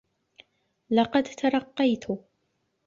لقد 0.89 1.23
ترقيت 1.23 2.03